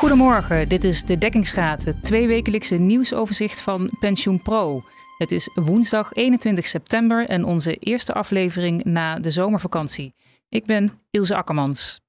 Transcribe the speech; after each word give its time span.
Goedemorgen, 0.00 0.68
dit 0.68 0.84
is 0.84 1.02
de 1.02 1.18
Dekkingsraad, 1.18 1.84
het 1.84 2.02
tweewekelijkse 2.02 2.76
nieuwsoverzicht 2.76 3.60
van 3.60 3.90
Pensioen 3.98 4.42
Pro. 4.42 4.82
Het 5.18 5.30
is 5.30 5.50
woensdag 5.54 6.12
21 6.12 6.66
september 6.66 7.28
en 7.28 7.44
onze 7.44 7.76
eerste 7.76 8.12
aflevering 8.12 8.84
na 8.84 9.18
de 9.18 9.30
zomervakantie. 9.30 10.14
Ik 10.48 10.64
ben 10.64 10.90
Ilse 11.10 11.36
Akkermans. 11.36 12.00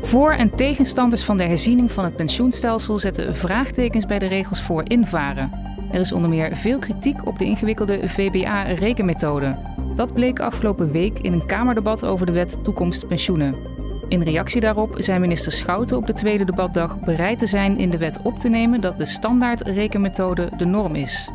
Voor- 0.00 0.32
en 0.32 0.50
tegenstanders 0.56 1.24
van 1.24 1.36
de 1.36 1.44
herziening 1.44 1.92
van 1.92 2.04
het 2.04 2.16
pensioenstelsel 2.16 2.98
zetten 2.98 3.36
vraagtekens 3.36 4.06
bij 4.06 4.18
de 4.18 4.26
regels 4.26 4.62
voor 4.62 4.90
invaren. 4.90 5.50
Er 5.92 6.00
is 6.00 6.12
onder 6.12 6.30
meer 6.30 6.56
veel 6.56 6.78
kritiek 6.78 7.26
op 7.26 7.38
de 7.38 7.44
ingewikkelde 7.44 8.08
VBA-rekenmethode. 8.08 9.58
Dat 9.94 10.12
bleek 10.12 10.40
afgelopen 10.40 10.92
week 10.92 11.18
in 11.18 11.32
een 11.32 11.46
Kamerdebat 11.46 12.04
over 12.04 12.26
de 12.26 12.32
wet 12.32 12.64
Toekomst 12.64 13.08
Pensioenen. 13.08 13.69
In 14.10 14.22
reactie 14.22 14.60
daarop 14.60 14.94
zijn 14.98 15.20
minister 15.20 15.52
Schouten 15.52 15.96
op 15.96 16.06
de 16.06 16.12
tweede 16.12 16.44
debatdag 16.44 17.00
bereid 17.00 17.38
te 17.38 17.46
zijn 17.46 17.78
in 17.78 17.90
de 17.90 17.98
wet 17.98 18.18
op 18.22 18.38
te 18.38 18.48
nemen 18.48 18.80
dat 18.80 18.98
de 18.98 19.04
standaard 19.04 19.60
rekenmethode 19.60 20.50
de 20.56 20.64
norm 20.64 20.94
is. 20.94 21.30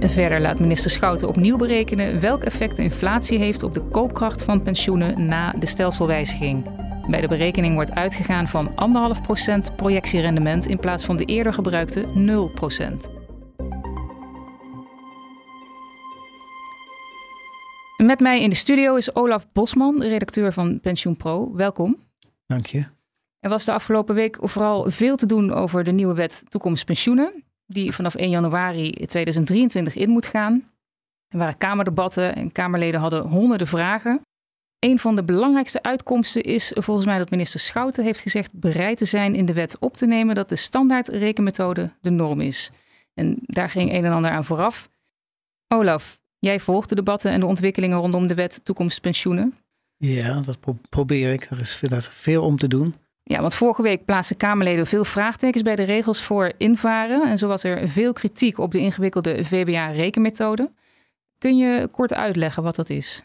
En 0.00 0.10
verder 0.10 0.40
laat 0.40 0.60
minister 0.60 0.90
Schouten 0.90 1.28
opnieuw 1.28 1.56
berekenen 1.56 2.20
welk 2.20 2.44
effect 2.44 2.76
de 2.76 2.82
inflatie 2.82 3.38
heeft 3.38 3.62
op 3.62 3.74
de 3.74 3.82
koopkracht 3.82 4.42
van 4.42 4.62
pensioenen 4.62 5.26
na 5.26 5.54
de 5.58 5.66
stelselwijziging. 5.66 6.64
Bij 7.08 7.20
de 7.20 7.28
berekening 7.28 7.74
wordt 7.74 7.94
uitgegaan 7.94 8.48
van 8.48 8.70
1,5% 9.70 9.74
projectierendement 9.76 10.66
in 10.66 10.78
plaats 10.78 11.04
van 11.04 11.16
de 11.16 11.24
eerder 11.24 11.52
gebruikte 11.52 12.04
0%. 13.10 13.15
Met 17.96 18.20
mij 18.20 18.42
in 18.42 18.50
de 18.50 18.56
studio 18.56 18.94
is 18.94 19.14
Olaf 19.14 19.52
Bosman, 19.52 20.02
redacteur 20.02 20.52
van 20.52 20.80
Pensioen 20.80 21.16
Pro. 21.16 21.54
Welkom. 21.54 21.96
Dank 22.46 22.66
je. 22.66 22.86
Er 23.40 23.50
was 23.50 23.64
de 23.64 23.72
afgelopen 23.72 24.14
week 24.14 24.38
vooral 24.40 24.90
veel 24.90 25.16
te 25.16 25.26
doen 25.26 25.52
over 25.52 25.84
de 25.84 25.92
nieuwe 25.92 26.14
wet 26.14 26.44
Toekomst 26.48 26.84
Pensioenen, 26.84 27.44
die 27.66 27.92
vanaf 27.92 28.14
1 28.14 28.30
januari 28.30 28.90
2023 28.90 29.94
in 29.94 30.10
moet 30.10 30.26
gaan. 30.26 30.64
Er 31.28 31.38
waren 31.38 31.56
kamerdebatten 31.56 32.34
en 32.34 32.52
Kamerleden 32.52 33.00
hadden 33.00 33.22
honderden 33.22 33.66
vragen. 33.66 34.20
Een 34.78 34.98
van 34.98 35.14
de 35.14 35.24
belangrijkste 35.24 35.82
uitkomsten 35.82 36.42
is 36.42 36.72
volgens 36.74 37.06
mij 37.06 37.18
dat 37.18 37.30
minister 37.30 37.60
Schouten 37.60 38.04
heeft 38.04 38.20
gezegd 38.20 38.52
bereid 38.52 38.98
te 38.98 39.04
zijn 39.04 39.34
in 39.34 39.46
de 39.46 39.52
wet 39.52 39.78
op 39.78 39.94
te 39.94 40.06
nemen 40.06 40.34
dat 40.34 40.48
de 40.48 40.56
standaard 40.56 41.08
rekenmethode 41.08 41.90
de 42.00 42.10
norm 42.10 42.40
is. 42.40 42.70
En 43.14 43.38
daar 43.40 43.70
ging 43.70 43.92
een 43.92 44.04
en 44.04 44.12
ander 44.12 44.30
aan 44.30 44.44
vooraf. 44.44 44.88
Olaf, 45.68 46.20
Jij 46.46 46.60
volgt 46.60 46.88
de 46.88 46.94
debatten 46.94 47.30
en 47.30 47.40
de 47.40 47.46
ontwikkelingen 47.46 47.98
rondom 47.98 48.26
de 48.26 48.34
wet 48.34 48.60
toekomst 48.64 49.00
pensioenen. 49.00 49.54
Ja, 49.96 50.40
dat 50.40 50.58
probeer 50.88 51.32
ik. 51.32 51.44
Er 51.44 51.60
is 51.60 51.82
veel 52.10 52.42
om 52.42 52.58
te 52.58 52.68
doen. 52.68 52.94
Ja, 53.22 53.40
want 53.40 53.54
vorige 53.54 53.82
week 53.82 54.04
plaatsten 54.04 54.36
Kamerleden 54.36 54.86
veel 54.86 55.04
vraagtekens 55.04 55.62
bij 55.62 55.76
de 55.76 55.82
regels 55.82 56.22
voor 56.22 56.52
invaren. 56.56 57.28
En 57.28 57.38
zo 57.38 57.48
was 57.48 57.64
er 57.64 57.88
veel 57.88 58.12
kritiek 58.12 58.58
op 58.58 58.72
de 58.72 58.78
ingewikkelde 58.78 59.44
VBA-rekenmethode. 59.44 60.72
Kun 61.38 61.56
je 61.56 61.88
kort 61.92 62.14
uitleggen 62.14 62.62
wat 62.62 62.76
dat 62.76 62.90
is? 62.90 63.24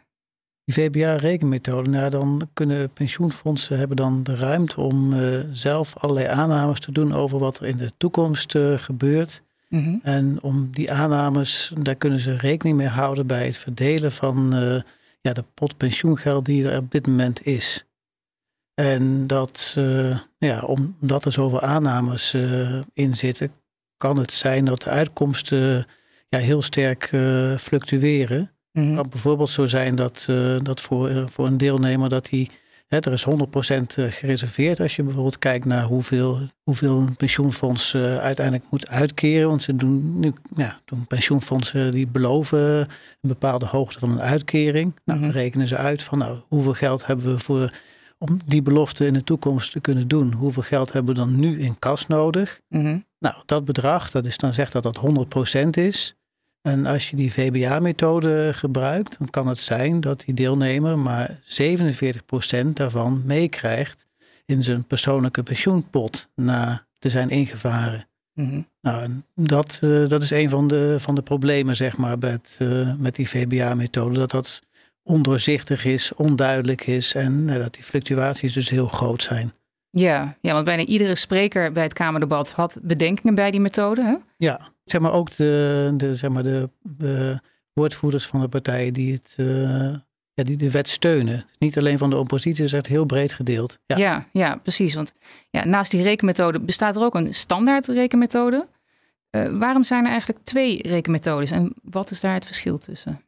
Die 0.63 0.73
VBA-rekenmethode, 0.73 1.89
nou 1.89 2.09
dan 2.09 2.49
kunnen 2.53 2.89
pensioenfondsen 2.93 3.77
hebben 3.77 3.97
dan 3.97 4.23
de 4.23 4.35
ruimte 4.35 4.81
om 4.81 5.13
uh, 5.13 5.39
zelf 5.51 5.97
allerlei 5.97 6.27
aannames 6.27 6.79
te 6.79 6.91
doen 6.91 7.13
over 7.13 7.39
wat 7.39 7.59
er 7.59 7.65
in 7.65 7.77
de 7.77 7.91
toekomst 7.97 8.55
uh, 8.55 8.77
gebeurt. 8.77 9.43
Mhm. 9.71 9.97
En 10.03 10.41
om 10.41 10.69
die 10.71 10.91
aannames, 10.91 11.73
daar 11.79 11.95
kunnen 11.95 12.19
ze 12.19 12.37
rekening 12.37 12.77
mee 12.77 12.87
houden 12.87 13.27
bij 13.27 13.45
het 13.45 13.57
verdelen 13.57 14.11
van 14.11 14.55
uh, 14.55 14.81
ja, 15.21 15.33
de 15.33 15.43
pot 15.53 15.77
pensioengeld 15.77 16.45
die 16.45 16.69
er 16.69 16.77
op 16.77 16.91
dit 16.91 17.07
moment 17.07 17.45
is. 17.45 17.85
En 18.73 19.27
dat, 19.27 19.75
uh, 19.77 20.19
ja, 20.37 20.61
omdat 20.61 21.25
er 21.25 21.31
zoveel 21.31 21.61
aannames 21.61 22.33
uh, 22.33 22.81
in 22.93 23.15
zitten, 23.15 23.51
kan 23.97 24.17
het 24.17 24.31
zijn 24.31 24.65
dat 24.65 24.81
de 24.81 24.89
uitkomsten 24.89 25.87
ja, 26.29 26.39
heel 26.39 26.61
sterk 26.61 27.07
fluctueren. 27.59 28.51
Mm 28.71 28.85
Het 28.85 28.95
kan 28.95 29.09
bijvoorbeeld 29.09 29.49
zo 29.49 29.65
zijn 29.65 29.95
dat, 29.95 30.25
dat 30.63 30.81
voor, 30.81 31.31
voor 31.31 31.45
een 31.45 31.57
deelnemer 31.57 32.09
dat 32.09 32.29
hij 32.29 32.49
er 32.99 33.11
is 33.11 33.25
100% 33.25 33.29
eh, 33.95 34.05
gereserveerd 34.09 34.79
als 34.79 34.95
je 34.95 35.03
bijvoorbeeld 35.03 35.39
kijkt 35.39 35.65
naar 35.65 35.83
hoeveel, 35.83 36.39
hoeveel 36.63 36.97
een 36.97 37.15
pensioenfonds 37.15 37.93
uh, 37.93 38.17
uiteindelijk 38.17 38.65
moet 38.69 38.87
uitkeren. 38.87 39.47
Want 39.47 39.63
ze 39.63 39.75
doen 39.75 40.19
nu 40.19 40.33
ja, 40.55 40.79
doen 40.85 41.07
pensioenfondsen 41.07 41.91
die 41.91 42.07
beloven 42.07 42.59
een 42.59 42.87
bepaalde 43.21 43.65
hoogte 43.65 43.99
van 43.99 44.11
een 44.11 44.21
uitkering. 44.21 44.95
Nou, 45.05 45.19
dan 45.19 45.27
mhm. 45.27 45.37
rekenen 45.37 45.67
ze 45.67 45.77
uit 45.77 46.03
van 46.03 46.17
nou, 46.17 46.39
hoeveel 46.47 46.73
geld 46.73 47.05
hebben 47.05 47.33
we 47.33 47.39
voor 47.39 47.73
om 48.17 48.39
die 48.45 48.61
belofte 48.61 49.05
in 49.05 49.13
de 49.13 49.23
toekomst 49.23 49.71
te 49.71 49.79
kunnen 49.79 50.07
doen. 50.07 50.33
Hoeveel 50.33 50.63
geld 50.63 50.93
hebben 50.93 51.13
we 51.13 51.19
dan 51.19 51.39
nu 51.39 51.59
in 51.59 51.79
kas 51.79 52.07
nodig? 52.07 52.61
Mhm. 52.67 52.99
Nou, 53.19 53.35
dat 53.45 53.65
bedrag, 53.65 54.11
dat 54.11 54.25
is 54.25 54.37
dan 54.37 54.53
zegt 54.53 54.71
dat 54.71 54.83
dat 54.83 54.97
100% 54.97 55.69
is. 55.77 56.15
En 56.61 56.85
als 56.85 57.09
je 57.09 57.15
die 57.15 57.33
VBA-methode 57.33 58.51
gebruikt, 58.53 59.17
dan 59.17 59.29
kan 59.29 59.47
het 59.47 59.59
zijn 59.59 59.99
dat 59.99 60.23
die 60.25 60.33
deelnemer 60.33 60.99
maar 60.99 61.39
47% 61.43 62.67
daarvan 62.73 63.21
meekrijgt 63.25 64.07
in 64.45 64.63
zijn 64.63 64.83
persoonlijke 64.83 65.43
pensioenpot 65.43 66.29
na 66.35 66.85
te 66.99 67.09
zijn 67.09 67.29
ingevaren. 67.29 68.07
Mhm. 68.33 68.61
Nou, 68.81 69.21
dat, 69.35 69.79
uh, 69.83 70.07
dat 70.07 70.23
is 70.23 70.31
een 70.31 70.49
van 70.49 70.67
de, 70.67 70.95
van 70.99 71.15
de 71.15 71.21
problemen, 71.21 71.75
zeg 71.75 71.97
maar, 71.97 72.17
met, 72.17 72.57
uh, 72.61 72.93
met 72.97 73.15
die 73.15 73.29
VBA-methode. 73.29 74.19
Dat 74.19 74.31
dat 74.31 74.61
ondoorzichtig 75.03 75.85
is, 75.85 76.13
onduidelijk 76.13 76.87
is 76.87 77.13
en 77.13 77.47
uh, 77.47 77.55
dat 77.55 77.73
die 77.73 77.83
fluctuaties 77.83 78.53
dus 78.53 78.69
heel 78.69 78.87
groot 78.87 79.23
zijn. 79.23 79.53
Ja, 79.89 80.37
ja, 80.41 80.53
want 80.53 80.65
bijna 80.65 80.85
iedere 80.85 81.15
spreker 81.15 81.71
bij 81.71 81.83
het 81.83 81.93
Kamerdebat 81.93 82.51
had 82.51 82.77
bedenkingen 82.81 83.35
bij 83.35 83.51
die 83.51 83.59
methode. 83.59 84.03
Hè? 84.03 84.15
Ja, 84.37 84.70
zeg 84.91 85.01
maar 85.01 85.13
ook 85.13 85.35
de, 85.35 85.93
de, 85.97 86.15
zeg 86.15 86.29
maar 86.29 86.43
de, 86.43 86.69
de 86.81 87.39
woordvoerders 87.73 88.25
van 88.25 88.41
de 88.41 88.47
partijen 88.47 88.93
die, 88.93 89.13
het, 89.13 89.35
uh, 89.37 89.95
ja, 90.33 90.43
die 90.43 90.57
de 90.57 90.71
wet 90.71 90.87
steunen. 90.87 91.45
Niet 91.59 91.77
alleen 91.77 91.97
van 91.97 92.09
de 92.09 92.17
oppositie, 92.17 92.63
is 92.63 92.73
echt 92.73 92.87
heel 92.87 93.05
breed 93.05 93.33
gedeeld. 93.33 93.79
Ja, 93.85 93.97
ja, 93.97 94.27
ja 94.31 94.55
precies. 94.55 94.93
Want 94.93 95.13
ja, 95.49 95.65
naast 95.65 95.91
die 95.91 96.03
rekenmethode 96.03 96.59
bestaat 96.59 96.95
er 96.95 97.01
ook 97.01 97.15
een 97.15 97.33
standaard 97.33 97.87
rekenmethode. 97.87 98.67
Uh, 99.31 99.57
waarom 99.59 99.83
zijn 99.83 100.03
er 100.03 100.11
eigenlijk 100.11 100.43
twee 100.43 100.87
rekenmethodes 100.87 101.51
en 101.51 101.73
wat 101.83 102.11
is 102.11 102.21
daar 102.21 102.33
het 102.33 102.45
verschil 102.45 102.77
tussen? 102.77 103.21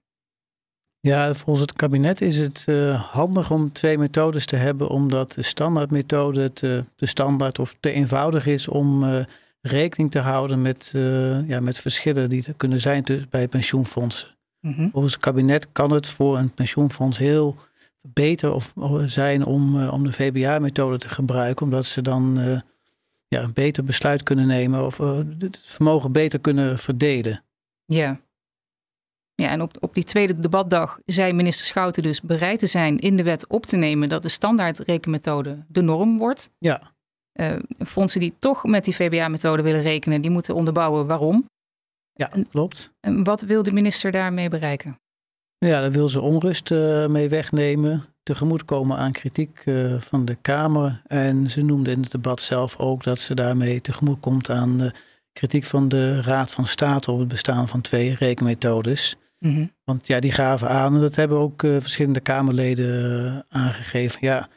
Ja, 1.00 1.34
volgens 1.34 1.60
het 1.60 1.74
kabinet 1.74 2.22
is 2.22 2.38
het 2.38 2.66
uh, 2.70 3.12
handig 3.12 3.52
om 3.52 3.72
twee 3.72 3.98
methodes 3.98 4.46
te 4.46 4.56
hebben, 4.56 4.90
omdat 4.90 5.32
de 5.32 5.42
standaardmethode 5.42 6.54
te, 6.54 6.86
te 6.96 7.06
standaard 7.06 7.60
of 7.60 7.76
te 7.80 7.92
eenvoudig 7.92 8.46
is 8.46 8.68
om 8.68 9.04
rekening 9.68 10.12
te 10.12 10.20
houden 10.20 10.62
met, 10.62 10.94
uh, 10.96 11.48
ja, 11.48 11.60
met 11.60 11.80
verschillen 11.80 12.30
die 12.30 12.44
er 12.48 12.54
kunnen 12.54 12.82
zijn 12.82 13.28
bij 13.30 13.48
pensioenfondsen. 13.48 14.28
Mm 14.60 14.90
Volgens 14.92 15.14
het 15.14 15.22
kabinet 15.22 15.68
kan 15.72 15.92
het 15.92 16.08
voor 16.08 16.38
een 16.38 16.54
pensioenfonds 16.54 17.18
heel 17.18 17.56
beter 18.02 18.54
of, 18.54 18.74
zijn 19.06 19.46
om, 19.46 19.88
om 19.88 20.04
de 20.04 20.12
VBA-methode 20.12 20.98
te 20.98 21.10
gebruiken, 21.10 21.66
omdat 21.66 21.86
ze 21.86 22.02
dan 22.02 22.40
ja, 23.28 23.42
een 23.42 23.54
beter 23.54 23.84
besluit 23.84 24.24
kunnen 24.24 24.48
nemen 24.48 24.86
of 24.86 24.98
het 24.98 25.60
vermogen 25.66 26.12
beter 26.12 26.40
kunnen 26.40 26.80
verdelen. 26.80 27.44
Ja. 27.86 28.20
Ja, 29.36 29.50
en 29.50 29.62
op, 29.62 29.78
op 29.80 29.94
die 29.94 30.04
tweede 30.04 30.40
debatdag 30.40 31.00
zei 31.06 31.34
minister 31.34 31.66
Schouten 31.66 32.04
dus 32.04 32.22
bereid 32.22 32.60
te 32.60 32.68
zijn 32.68 33.00
in 33.00 33.16
de 33.16 33.24
wet 33.24 33.48
op 33.48 33.66
te 33.66 33.76
nemen 33.76 34.10
dat 34.10 34.22
de 34.22 34.30
standaard 34.30 34.80
rekenmethode 34.80 35.66
de 35.68 35.82
norm 35.82 36.18
wordt. 36.18 36.52
Ja. 36.58 36.93
Uh, 37.34 37.56
fondsen 37.80 38.20
die 38.20 38.34
toch 38.40 38.64
met 38.64 38.86
die 38.86 38.96
VBA-methode 38.96 39.62
willen 39.62 39.82
rekenen, 39.82 40.22
die 40.22 40.32
moeten 40.32 40.56
onderbouwen 40.56 41.08
waarom. 41.08 41.46
Ja, 42.14 42.30
klopt. 42.50 42.94
En 43.00 43.24
wat 43.24 43.42
wil 43.42 43.64
de 43.64 43.74
minister 43.74 44.12
daarmee 44.12 44.50
bereiken? 44.50 45.00
Ja, 45.58 45.82
daar 45.82 45.92
wil 45.92 46.10
ze 46.10 46.22
onrust 46.22 46.72
uh, 46.72 47.08
mee 47.08 47.30
wegnemen, 47.30 48.04
tegemoetkomen 48.24 48.98
aan 48.98 49.12
kritiek 49.12 49.62
uh, 49.66 50.00
van 50.02 50.26
de 50.26 50.36
Kamer. 50.36 51.02
En 51.08 51.50
ze 51.50 51.62
noemde 51.62 51.92
in 51.92 52.02
het 52.02 52.12
debat 52.12 52.42
zelf 52.42 52.78
ook 52.78 53.04
dat 53.04 53.20
ze 53.20 53.36
daarmee 53.36 53.82
tegemoet 53.82 54.20
komt 54.20 54.50
aan 54.50 54.78
de 54.78 54.94
kritiek 55.34 55.66
van 55.66 55.88
de 55.88 56.22
Raad 56.22 56.52
van 56.52 56.68
State 56.68 57.12
op 57.12 57.20
het 57.20 57.28
bestaan 57.28 57.68
van 57.68 57.82
twee 57.82 58.16
rekenmethodes. 58.16 59.16
Mhm. 59.40 59.66
Want 59.84 60.08
ja, 60.08 60.20
die 60.20 60.32
gaven 60.32 60.70
aan, 60.70 60.96
en 60.96 61.02
dat 61.02 61.16
hebben 61.16 61.40
ook 61.40 61.64
uh, 61.64 61.76
verschillende 61.80 62.20
Kamerleden 62.20 63.46
aangegeven. 63.50 64.18
Ja, 64.22 64.50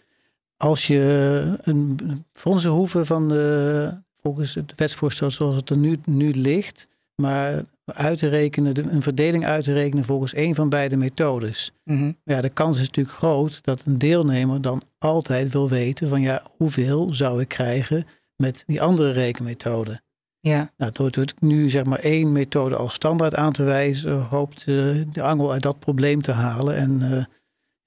als 0.57 0.87
je 0.87 1.59
een 1.63 2.25
fondsen 2.33 2.71
hoeven 2.71 3.07
van 3.07 3.29
de, 3.29 3.91
volgens 4.17 4.55
het 4.55 4.73
wetsvoorstel 4.77 5.31
zoals 5.31 5.57
het 5.57 5.71
er 5.71 5.77
nu, 5.77 5.99
nu 6.05 6.33
ligt, 6.33 6.89
maar 7.15 7.65
uit 7.85 8.19
te 8.19 8.29
rekenen, 8.29 8.95
een 8.95 9.03
verdeling 9.03 9.47
uit 9.47 9.65
te 9.65 9.73
rekenen 9.73 10.05
volgens 10.05 10.37
een 10.37 10.55
van 10.55 10.69
beide 10.69 10.97
methodes. 10.97 11.73
Mhm. 11.85 12.13
Ja, 12.25 12.41
de 12.41 12.51
kans 12.51 12.81
is 12.81 12.87
natuurlijk 12.87 13.17
groot 13.17 13.65
dat 13.65 13.85
een 13.85 13.99
deelnemer 13.99 14.61
dan 14.61 14.83
altijd 14.99 15.53
wil 15.53 15.69
weten 15.69 16.09
van 16.09 16.21
ja, 16.21 16.43
hoeveel 16.57 17.15
zou 17.15 17.41
ik 17.41 17.49
krijgen 17.49 18.07
met 18.37 18.65
die 18.67 18.83
andere 18.83 19.11
rekenmethode. 19.11 20.01
Ja. 20.41 20.73
Nou, 20.77 20.93
door, 20.93 21.25
nu 21.39 21.71
zeg 21.71 21.85
maar 21.85 21.99
één 21.99 22.33
methode 22.33 22.77
als 22.77 22.95
standaard 22.95 23.35
aan 23.35 23.53
te 23.53 23.63
wijzen, 23.63 24.21
hoopt 24.21 24.67
uh, 24.67 25.05
de 25.13 25.23
angel 25.23 25.53
uit 25.53 25.63
dat 25.63 25.79
probleem 25.79 26.23
te 26.23 26.33
halen. 26.33 26.77
En 26.77 27.01
uh, 27.03 27.25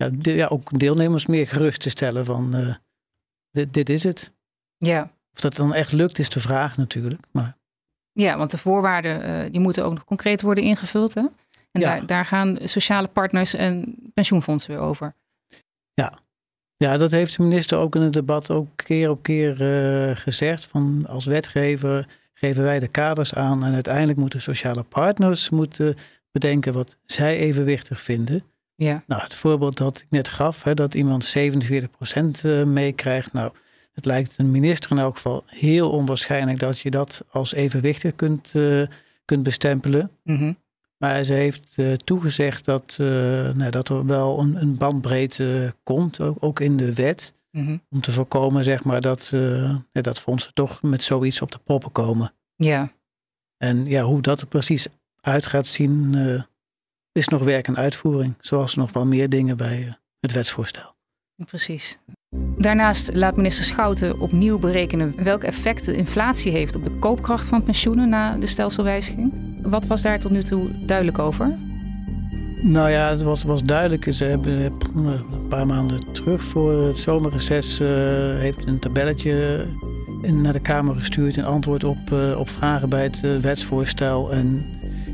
ja, 0.03 0.09
de, 0.13 0.33
ja, 0.33 0.47
ook 0.47 0.79
deelnemers 0.79 1.25
meer 1.25 1.47
gerust 1.47 1.81
te 1.81 1.89
stellen 1.89 2.25
van 2.25 2.55
uh, 2.55 2.75
dit, 3.51 3.73
dit 3.73 3.89
is 3.89 4.03
het. 4.03 4.33
Ja. 4.77 5.11
Of 5.33 5.39
dat 5.39 5.55
dan 5.55 5.73
echt 5.73 5.91
lukt, 5.91 6.19
is 6.19 6.29
de 6.29 6.39
vraag 6.39 6.77
natuurlijk. 6.77 7.21
Maar... 7.31 7.57
Ja, 8.11 8.37
want 8.37 8.51
de 8.51 8.57
voorwaarden 8.57 9.29
uh, 9.29 9.51
die 9.51 9.59
moeten 9.59 9.85
ook 9.85 9.93
nog 9.93 10.05
concreet 10.05 10.41
worden 10.41 10.63
ingevuld. 10.63 11.13
Hè? 11.13 11.21
En 11.71 11.81
daar, 11.81 12.05
daar 12.05 12.25
gaan 12.25 12.57
sociale 12.63 13.07
partners 13.07 13.53
en 13.53 13.95
pensioenfondsen 14.13 14.71
weer 14.71 14.81
over. 14.81 15.15
Ja. 15.93 16.19
ja, 16.77 16.97
dat 16.97 17.11
heeft 17.11 17.35
de 17.35 17.43
minister 17.43 17.77
ook 17.77 17.95
in 17.95 18.01
het 18.01 18.13
debat 18.13 18.51
ook 18.51 18.67
keer 18.75 19.09
op 19.09 19.23
keer 19.23 19.61
uh, 19.61 20.15
gezegd. 20.15 20.65
Van 20.65 21.05
als 21.07 21.25
wetgever 21.25 22.07
geven 22.33 22.63
wij 22.63 22.79
de 22.79 22.87
kaders 22.87 23.33
aan 23.33 23.63
en 23.63 23.73
uiteindelijk 23.73 24.17
moeten 24.17 24.41
sociale 24.41 24.83
partners 24.83 25.49
moeten 25.49 25.95
bedenken 26.31 26.73
wat 26.73 26.97
zij 27.05 27.37
evenwichtig 27.37 28.01
vinden. 28.01 28.43
Ja. 28.79 29.03
Nou, 29.07 29.21
het 29.21 29.35
voorbeeld 29.35 29.77
dat 29.77 29.97
ik 29.97 30.05
net 30.09 30.27
gaf, 30.27 30.63
hè, 30.63 30.73
dat 30.73 30.93
iemand 30.93 31.25
47% 31.25 32.43
eh, 32.43 32.63
meekrijgt. 32.63 33.33
Nou, 33.33 33.53
het 33.93 34.05
lijkt 34.05 34.37
een 34.37 34.51
minister 34.51 34.91
in 34.91 34.97
elk 34.97 35.15
geval 35.15 35.43
heel 35.45 35.91
onwaarschijnlijk 35.91 36.59
dat 36.59 36.79
je 36.79 36.91
dat 36.91 37.25
als 37.31 37.53
evenwichtig 37.53 38.15
kunt, 38.15 38.53
uh, 38.55 38.87
kunt 39.25 39.43
bestempelen. 39.43 40.11
Mm 40.23 40.57
Maar 40.97 41.23
ze 41.23 41.33
heeft 41.33 41.73
uh, 41.77 41.93
toegezegd 41.93 42.65
dat, 42.65 42.95
nou, 42.97 43.69
dat 43.69 43.89
er 43.89 44.05
wel 44.05 44.39
een, 44.39 44.55
een 44.55 44.77
bandbreedte 44.77 45.73
komt, 45.83 46.21
ook, 46.21 46.37
ook, 46.39 46.59
in 46.59 46.77
de 46.77 46.93
wet. 46.93 47.33
Mm 47.51 47.65
-hmm. 47.65 47.81
Om 47.89 48.01
te 48.01 48.11
voorkomen 48.11 48.63
zeg 48.63 48.83
maar, 48.83 49.01
dat, 49.01 49.33
dat 49.91 50.19
fondsen 50.19 50.53
toch 50.53 50.81
met 50.81 51.03
zoiets 51.03 51.41
op 51.41 51.51
de 51.51 51.59
proppen 51.63 51.91
komen. 51.91 52.33
Ja. 52.55 52.91
En 53.57 53.85
ja, 53.85 54.03
hoe 54.03 54.21
dat 54.21 54.41
er 54.41 54.47
precies 54.47 54.87
uit 55.21 55.47
gaat 55.47 55.67
zien, 55.67 56.15
is 57.19 57.27
nog 57.27 57.43
werk 57.43 57.67
en 57.67 57.75
uitvoering. 57.75 58.35
Zoals 58.41 58.75
nog 58.75 58.91
wel 58.91 59.05
meer 59.05 59.29
dingen 59.29 59.57
bij 59.57 59.97
het 60.19 60.31
wetsvoorstel. 60.31 60.93
Precies. 61.45 61.99
Daarnaast 62.55 63.09
laat 63.13 63.35
minister 63.35 63.65
Schouten 63.65 64.19
opnieuw 64.19 64.59
berekenen 64.59 65.23
welk 65.23 65.43
effect 65.43 65.85
de 65.85 65.95
inflatie 65.95 66.51
heeft 66.51 66.75
op 66.75 66.83
de 66.83 66.99
koopkracht 66.99 67.45
van 67.45 67.63
pensioenen 67.63 68.09
na 68.09 68.35
de 68.35 68.45
stelselwijziging. 68.45 69.33
Wat 69.61 69.85
was 69.85 70.01
daar 70.01 70.19
tot 70.19 70.31
nu 70.31 70.43
toe 70.43 70.85
duidelijk 70.85 71.19
over? 71.19 71.57
Nou 72.61 72.89
ja, 72.89 73.09
het 73.09 73.21
was, 73.21 73.43
was 73.43 73.63
duidelijk. 73.63 74.13
Ze 74.13 74.23
hebben 74.23 74.73
een 74.95 75.47
paar 75.49 75.67
maanden 75.67 76.13
terug 76.13 76.43
voor 76.43 76.87
het 76.87 76.99
zomerreces 76.99 77.79
uh, 77.79 77.87
heeft 78.39 78.67
een 78.67 78.79
tabelletje 78.79 79.65
naar 80.21 80.53
de 80.53 80.59
Kamer 80.59 80.95
gestuurd 80.95 81.37
in 81.37 81.45
antwoord 81.45 81.83
op, 81.83 81.97
uh, 82.13 82.39
op 82.39 82.49
vragen 82.49 82.89
bij 82.89 83.03
het 83.03 83.21
uh, 83.25 83.37
wetsvoorstel. 83.37 84.31
En 84.31 84.65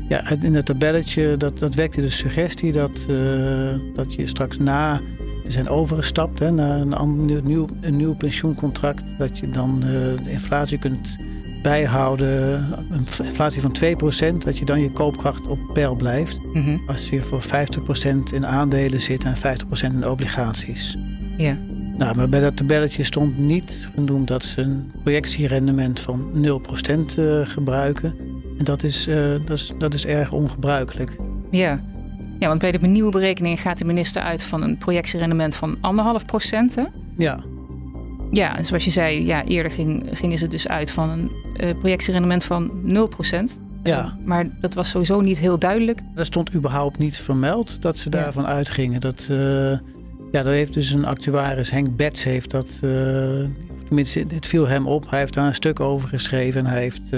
ja, 0.08 0.30
in 0.30 0.54
het 0.54 0.66
tabelletje 0.66 1.36
dat, 1.36 1.58
dat 1.58 1.74
wekte 1.74 2.00
de 2.00 2.10
suggestie 2.10 2.72
dat, 2.72 3.06
uh, 3.10 3.78
dat 3.92 4.14
je 4.14 4.26
straks 4.26 4.58
na 4.58 5.00
zijn 5.46 5.68
overgestapt 5.68 6.38
hè, 6.38 6.50
naar 6.50 6.80
een, 6.80 6.94
ander, 6.94 7.44
nieuw, 7.44 7.66
een 7.80 7.96
nieuw 7.96 8.14
pensioencontract, 8.14 9.04
dat 9.18 9.38
je 9.38 9.50
dan 9.50 9.76
uh, 9.76 9.90
de 10.24 10.30
inflatie 10.30 10.78
kunt 10.78 11.16
bijhouden, 11.62 12.64
een 12.90 13.06
inflatie 13.24 13.60
van 13.60 13.76
2%, 14.34 14.36
dat 14.38 14.58
je 14.58 14.64
dan 14.64 14.80
je 14.80 14.90
koopkracht 14.90 15.46
op 15.46 15.58
peil 15.72 15.94
blijft. 15.94 16.40
Mm 16.42 16.62
-hmm. 16.62 16.82
Als 16.86 17.08
je 17.08 17.22
voor 17.22 17.42
50% 17.42 17.46
in 18.32 18.46
aandelen 18.46 19.02
zit 19.02 19.24
en 19.24 19.36
50% 19.36 19.40
in 19.94 20.08
obligaties. 20.08 20.96
Ja. 21.36 21.56
Nou, 21.98 22.16
maar 22.16 22.28
bij 22.28 22.40
dat 22.40 22.56
tabelletje 22.56 23.04
stond 23.04 23.38
niet 23.38 23.88
genoemd 23.94 24.28
dat 24.28 24.44
ze 24.44 24.60
een 24.60 24.90
projectierendement 25.02 26.00
van 26.00 26.30
0% 27.14 27.18
uh, 27.18 27.40
gebruiken. 27.44 28.14
En 28.58 28.64
dat 28.64 28.82
is, 28.82 29.08
uh, 29.08 29.30
dat, 29.46 29.58
is, 29.58 29.72
dat 29.78 29.94
is 29.94 30.06
erg 30.06 30.32
ongebruikelijk. 30.32 31.16
Ja. 31.50 31.80
ja, 32.38 32.48
want 32.48 32.60
bij 32.60 32.72
de 32.72 32.86
nieuwe 32.86 33.10
berekening 33.10 33.60
gaat 33.60 33.78
de 33.78 33.84
minister 33.84 34.22
uit 34.22 34.42
van 34.42 34.62
een 34.62 34.78
projectierendement 34.78 35.54
van 35.54 35.76
1,5 36.20 36.24
procent. 36.26 36.76
Ja. 37.16 37.40
Ja, 38.30 38.56
en 38.56 38.64
zoals 38.64 38.84
je 38.84 38.90
zei, 38.90 39.26
ja, 39.26 39.44
eerder 39.44 39.72
ging, 39.72 40.08
gingen 40.12 40.38
ze 40.38 40.48
dus 40.48 40.68
uit 40.68 40.90
van 40.90 41.10
een 41.10 41.30
uh, 41.56 41.78
projectierendement 41.78 42.44
van 42.44 42.70
0 42.82 43.08
procent. 43.08 43.60
Ja. 43.82 44.04
Uh, 44.04 44.26
maar 44.26 44.46
dat 44.60 44.74
was 44.74 44.88
sowieso 44.88 45.20
niet 45.20 45.38
heel 45.38 45.58
duidelijk. 45.58 46.00
Dat 46.14 46.26
stond 46.26 46.54
überhaupt 46.54 46.98
niet 46.98 47.18
vermeld 47.18 47.82
dat 47.82 47.96
ze 47.96 48.10
daarvan 48.10 48.42
ja. 48.42 48.48
uitgingen. 48.48 49.00
Dat, 49.00 49.28
uh, 49.30 49.38
ja, 50.30 50.42
daar 50.42 50.52
heeft 50.52 50.72
dus 50.72 50.90
een 50.90 51.04
actuaris, 51.04 51.70
Henk 51.70 51.96
Bets, 51.96 52.24
heeft 52.24 52.50
dat... 52.50 52.78
tenminste, 53.86 54.24
het 54.28 54.46
viel 54.46 54.66
hem 54.66 54.86
op. 54.86 55.10
Hij 55.10 55.18
heeft 55.18 55.34
daar 55.34 55.46
een 55.46 55.54
stuk 55.54 55.80
over 55.80 56.08
geschreven 56.08 56.64
en 56.64 56.70
hij 56.70 56.80
heeft 56.80 57.10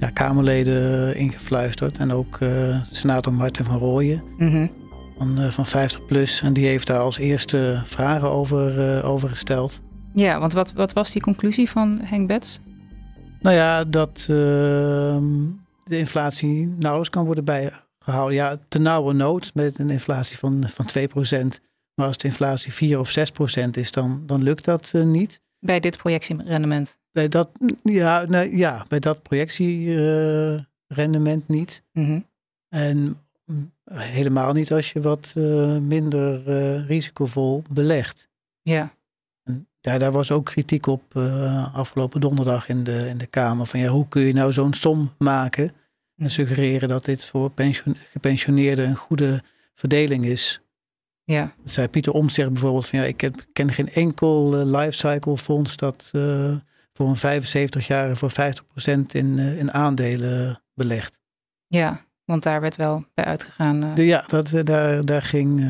ja, 0.00 0.10
Kamerleden 0.10 1.16
ingefluisterd. 1.16 1.98
En 1.98 2.12
ook 2.12 2.38
uh, 2.40 2.80
senator 2.90 3.32
Martin 3.32 3.64
van 3.64 3.78
Rooyen 3.78 4.22
mm 4.38 4.50
-hmm. 4.50 4.70
van, 5.18 5.40
uh, 5.40 5.50
van 5.50 5.66
50 5.66 6.06
plus. 6.06 6.42
En 6.42 6.52
die 6.52 6.66
heeft 6.66 6.86
daar 6.86 6.98
als 6.98 7.18
eerste 7.18 7.82
vragen 7.84 8.30
over, 8.30 8.96
uh, 8.96 9.04
over 9.04 9.28
gesteld. 9.28 9.82
Ja, 10.14 10.38
want 10.38 10.52
wat, 10.52 10.72
wat 10.72 10.92
was 10.92 11.12
die 11.12 11.22
conclusie 11.22 11.70
van 11.70 12.00
Henk 12.02 12.26
Bets? 12.26 12.60
Nou 13.40 13.56
ja, 13.56 13.84
dat 13.84 14.26
ehm, 14.30 15.24
de 15.84 15.98
inflatie 15.98 16.66
nauwelijks 16.66 17.10
kan 17.10 17.24
worden 17.24 17.44
bijgehouden. 17.44 18.34
Ja, 18.36 18.58
te 18.68 18.78
nauwe 18.78 19.12
nood 19.12 19.50
met 19.54 19.78
een 19.78 19.90
inflatie 19.90 20.38
van, 20.38 20.64
van 20.66 20.86
2%. 20.86 21.60
Maar 21.94 22.06
als 22.06 22.18
de 22.18 22.28
inflatie 22.28 22.72
4 22.72 22.98
of 22.98 23.18
6% 23.18 23.70
is, 23.70 23.90
dan, 23.90 24.22
dan 24.26 24.42
lukt 24.42 24.64
dat 24.64 24.92
niet. 25.04 25.40
Bij 25.58 25.80
dit 25.80 25.96
projectierendement? 25.96 26.98
Bij 27.12 27.28
dat, 27.28 27.48
ja, 27.82 28.24
nee, 28.28 28.56
ja, 28.56 28.84
bij 28.88 28.98
dat 28.98 29.22
projectierendement 29.22 31.48
niet. 31.48 31.82
Mm 31.92 32.04
-hmm. 32.04 32.26
En 32.68 33.18
helemaal 33.90 34.52
niet 34.52 34.72
als 34.72 34.92
je 34.92 35.00
wat 35.00 35.34
uh, 35.36 35.76
minder 35.76 36.48
uh, 36.48 36.86
risicovol 36.86 37.62
belegt. 37.70 38.28
Ja. 38.62 38.92
En 39.44 39.66
daar, 39.80 39.98
daar 39.98 40.12
was 40.12 40.30
ook 40.30 40.44
kritiek 40.44 40.86
op 40.86 41.16
afgelopen 41.72 42.20
donderdag 42.20 42.68
in 42.68 42.84
de, 42.84 43.08
in 43.08 43.18
de 43.18 43.26
Kamer. 43.26 43.66
Van 43.66 43.80
ja, 43.80 43.88
hoe 43.88 44.08
kun 44.08 44.22
je 44.22 44.32
nou 44.32 44.52
zo'n 44.52 44.74
som 44.74 45.12
maken 45.18 45.72
en 46.16 46.30
suggereren 46.30 46.88
dat 46.88 47.04
dit 47.04 47.24
voor 47.24 47.50
pension, 47.50 47.96
gepensioneerden 48.12 48.88
een 48.88 48.96
goede 48.96 49.42
verdeling 49.74 50.24
is. 50.24 50.60
Ja. 51.28 51.52
Dat 51.62 51.72
zei 51.72 51.88
Pieter 51.88 52.12
Omtzigt 52.12 52.52
bijvoorbeeld 52.52 52.86
van 52.86 52.98
ja, 52.98 53.04
ik 53.04 53.30
ken 53.52 53.72
geen 53.72 53.88
enkel 53.88 54.60
uh, 54.60 54.80
lifecycle 54.80 55.36
fonds 55.36 55.76
dat 55.76 56.10
uh, 56.14 56.56
voor 56.92 57.08
een 57.08 57.42
75-jarige 57.42 58.16
voor 58.16 58.30
50% 58.30 58.34
in, 59.12 59.38
uh, 59.38 59.58
in 59.58 59.72
aandelen 59.72 60.62
belegt. 60.74 61.20
Ja, 61.66 62.04
want 62.24 62.42
daar 62.42 62.60
werd 62.60 62.76
wel 62.76 63.04
bij 63.14 63.24
uitgegaan. 63.24 63.94
De, 63.94 64.06
ja, 64.06 64.24
dat, 64.26 64.52
daar, 64.64 65.04
daar 65.04 65.22
ging 65.22 65.60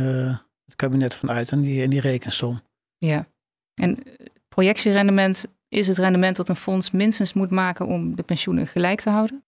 het 0.65 0.77
kabinet 0.77 1.15
van 1.15 1.31
uit 1.31 1.51
en 1.51 1.61
die, 1.61 1.83
in 1.83 1.91
die 1.91 2.01
rekensom. 2.01 2.61
Ja, 2.99 3.27
en 3.75 4.03
projectierendement 4.49 5.47
is 5.69 5.89
het 5.89 5.99
rendement 5.99 6.37
dat 6.37 6.49
een 6.49 6.57
fonds 6.57 6.91
minstens 6.91 7.33
moet 7.33 7.51
maken 7.51 7.87
om 7.87 8.17
de 8.17 8.23
pensioenen 8.23 8.67
gelijk 8.67 9.01
te 9.01 9.11
houden? 9.11 9.45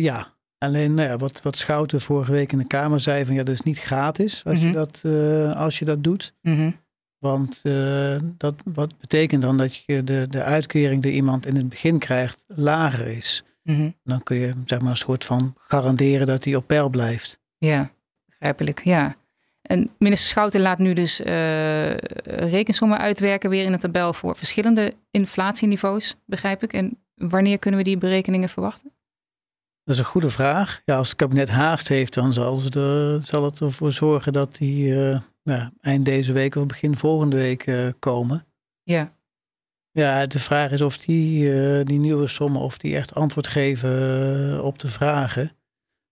ja, 0.00 0.34
Alleen 0.62 0.94
nou 0.94 1.08
ja, 1.08 1.16
wat, 1.16 1.42
wat 1.42 1.56
Schouten 1.56 2.00
vorige 2.00 2.32
week 2.32 2.52
in 2.52 2.58
de 2.58 2.66
Kamer 2.66 3.00
zei: 3.00 3.24
van 3.24 3.34
ja, 3.34 3.42
dat 3.42 3.54
is 3.54 3.60
niet 3.62 3.78
gratis 3.78 4.44
als, 4.44 4.58
Mhm. 4.58 4.66
je, 4.66 4.72
dat, 4.72 5.02
uh, 5.06 5.52
als 5.56 5.78
je 5.78 5.84
dat 5.84 6.04
doet. 6.04 6.34
Mhm. 6.42 6.70
Want 7.18 7.60
uh, 7.62 8.16
dat 8.22 8.54
wat 8.64 8.98
betekent 8.98 9.42
dan 9.42 9.56
dat 9.58 9.76
je 9.86 10.04
de, 10.04 10.26
de 10.30 10.42
uitkering 10.42 11.02
die 11.02 11.12
iemand 11.12 11.46
in 11.46 11.56
het 11.56 11.68
begin 11.68 11.98
krijgt 11.98 12.44
lager 12.46 13.06
is. 13.06 13.44
Mhm. 13.62 13.90
Dan 14.04 14.22
kun 14.22 14.36
je 14.36 14.54
zeg 14.64 14.80
maar 14.80 14.90
een 14.90 14.96
soort 14.96 15.24
van 15.24 15.54
garanderen 15.58 16.26
dat 16.26 16.44
hij 16.44 16.54
op 16.54 16.66
peil 16.66 16.88
blijft. 16.88 17.40
Ja, 17.58 17.90
begrijpelijk. 18.26 18.84
Ja. 18.84 19.14
En 19.62 19.90
minister 19.98 20.28
Schouten 20.28 20.60
laat 20.60 20.78
nu 20.78 20.92
dus 20.92 21.20
uh, 21.20 21.96
rekensommen 22.24 22.98
uitwerken 22.98 23.50
weer 23.50 23.64
in 23.64 23.72
een 23.72 23.78
tabel 23.78 24.12
voor 24.12 24.36
verschillende 24.36 24.94
inflatieniveaus, 25.10 26.16
begrijp 26.26 26.62
ik. 26.62 26.72
En 26.72 26.98
wanneer 27.14 27.58
kunnen 27.58 27.80
we 27.80 27.86
die 27.86 27.98
berekeningen 27.98 28.48
verwachten? 28.48 28.92
Dat 29.90 29.98
is 29.98 30.04
een 30.04 30.10
goede 30.10 30.30
vraag. 30.30 30.82
Ja, 30.84 30.96
als 30.96 31.08
het 31.08 31.16
kabinet 31.16 31.48
haast 31.48 31.88
heeft, 31.88 32.14
dan 32.14 32.32
zal, 32.32 32.56
ze 32.56 33.18
zal 33.22 33.44
het 33.44 33.60
ervoor 33.60 33.92
zorgen 33.92 34.32
dat 34.32 34.56
die 34.56 34.86
uh, 34.86 35.18
nou, 35.42 35.70
eind 35.80 36.04
deze 36.04 36.32
week 36.32 36.54
of 36.54 36.66
begin 36.66 36.96
volgende 36.96 37.36
week 37.36 37.66
uh, 37.66 37.88
komen. 37.98 38.46
Ja. 38.82 39.12
Ja, 39.90 40.26
de 40.26 40.38
vraag 40.38 40.70
is 40.70 40.80
of 40.80 40.98
die, 40.98 41.44
uh, 41.44 41.84
die 41.84 41.98
nieuwe 41.98 42.26
sommen, 42.26 42.60
of 42.60 42.78
die 42.78 42.96
echt 42.96 43.14
antwoord 43.14 43.46
geven 43.46 44.64
op 44.64 44.78
de 44.78 44.88
vragen. 44.88 45.52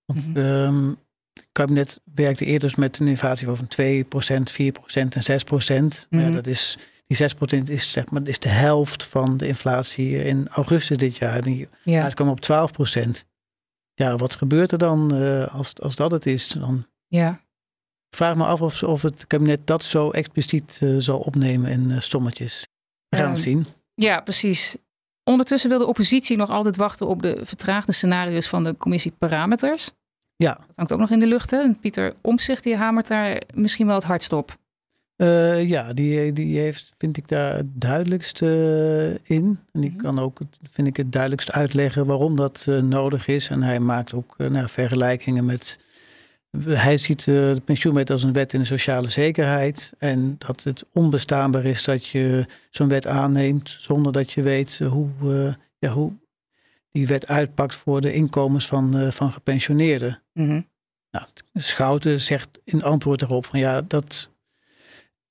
Want 0.04 0.26
mm 0.26 0.34
-hmm. 0.34 0.44
um, 0.44 0.98
het 1.32 1.48
kabinet 1.52 2.00
werkte 2.14 2.44
eerder 2.44 2.72
met 2.76 2.98
een 2.98 3.08
inflatie 3.08 3.46
van 3.46 3.68
2%, 3.80 4.52
4% 4.52 5.08
en 5.08 5.40
6%. 5.40 5.82
Mm 5.82 5.90
-hmm. 6.08 6.20
ja, 6.20 6.30
dat 6.30 6.46
is, 6.46 6.78
die 7.06 7.30
6% 7.60 7.62
is, 7.64 7.90
zeg 7.90 8.10
maar, 8.10 8.22
is 8.24 8.38
de 8.38 8.48
helft 8.48 9.04
van 9.04 9.36
de 9.36 9.46
inflatie 9.46 10.24
in 10.24 10.48
augustus 10.48 10.96
dit 10.96 11.16
jaar. 11.16 11.42
Die 11.42 11.68
ja. 11.84 12.02
uitkwam 12.02 12.28
op 12.28 12.40
12% 12.40 13.26
ja, 13.98 14.16
wat 14.16 14.36
gebeurt 14.36 14.72
er 14.72 14.78
dan 14.78 15.14
uh, 15.14 15.54
als, 15.54 15.80
als 15.80 15.96
dat 15.96 16.10
het 16.10 16.26
is? 16.26 16.48
Dan 16.48 16.86
ja. 17.06 17.40
vraag 18.16 18.36
me 18.36 18.44
af 18.44 18.60
of, 18.60 18.82
of 18.82 19.02
het 19.02 19.26
kabinet 19.26 19.66
dat 19.66 19.84
zo 19.84 20.10
expliciet 20.10 20.80
uh, 20.82 20.96
zal 20.98 21.18
opnemen 21.18 21.70
in 21.70 21.90
uh, 21.90 22.00
sommetjes. 22.00 22.66
We 23.08 23.16
gaan 23.16 23.30
het 23.30 23.40
zien. 23.40 23.66
Ja, 23.94 24.20
precies. 24.20 24.76
Ondertussen 25.24 25.70
wil 25.70 25.78
de 25.78 25.86
oppositie 25.86 26.36
nog 26.36 26.50
altijd 26.50 26.76
wachten 26.76 27.06
op 27.06 27.22
de 27.22 27.40
vertraagde 27.42 27.92
scenario's 27.92 28.48
van 28.48 28.64
de 28.64 28.76
commissie 28.76 29.12
Parameters. 29.18 29.90
Ja. 30.36 30.54
Dat 30.54 30.76
hangt 30.76 30.92
ook 30.92 30.98
nog 30.98 31.10
in 31.10 31.18
de 31.18 31.26
lucht. 31.26 31.50
Hè? 31.50 31.60
En 31.60 31.78
Pieter 31.78 32.14
Omtzigt 32.20 32.62
die 32.62 32.76
hamert 32.76 33.08
daar 33.08 33.42
misschien 33.54 33.86
wel 33.86 33.94
het 33.94 34.04
hardst 34.04 34.32
op. 34.32 34.56
Uh, 35.18 35.68
ja, 35.68 35.92
die, 35.92 36.32
die 36.32 36.58
heeft, 36.58 36.92
vind 36.98 37.16
ik 37.16 37.28
daar 37.28 37.56
het 37.56 37.66
duidelijkst 37.80 38.42
in. 38.42 39.58
En 39.72 39.80
die 39.80 39.90
mhm. 39.90 40.02
kan 40.02 40.18
ook, 40.18 40.38
vind 40.70 40.88
ik, 40.88 40.96
het 40.96 41.12
duidelijkst 41.12 41.52
uitleggen 41.52 42.06
waarom 42.06 42.36
dat 42.36 42.66
nodig 42.82 43.26
is. 43.26 43.48
En 43.48 43.62
hij 43.62 43.80
maakt 43.80 44.12
ook 44.14 44.34
nou, 44.38 44.68
vergelijkingen 44.68 45.44
met 45.44 45.78
hij 46.64 46.98
ziet 46.98 47.24
de 47.24 47.62
pensioenwet 47.64 48.10
als 48.10 48.22
een 48.22 48.32
wet 48.32 48.52
in 48.52 48.60
de 48.60 48.66
sociale 48.66 49.10
zekerheid. 49.10 49.92
En 49.98 50.36
dat 50.38 50.62
het 50.62 50.84
onbestaanbaar 50.92 51.64
is 51.64 51.84
dat 51.84 52.06
je 52.06 52.46
zo'n 52.70 52.88
wet 52.88 53.06
aanneemt 53.06 53.76
zonder 53.78 54.12
dat 54.12 54.32
je 54.32 54.42
weet 54.42 54.78
hoe, 54.78 55.56
ja, 55.78 55.90
hoe 55.90 56.12
die 56.90 57.06
wet 57.06 57.26
uitpakt 57.26 57.74
voor 57.74 58.00
de 58.00 58.12
inkomens 58.12 58.66
van, 58.66 59.12
van 59.12 59.32
gepensioneerden. 59.32 60.22
Mm 60.32 60.66
nou, 61.10 61.26
Schouten 61.52 62.20
zegt 62.20 62.48
in 62.64 62.82
antwoord 62.82 63.22
erop 63.22 63.44
van 63.46 63.58
ja, 63.58 63.82
dat 63.82 64.30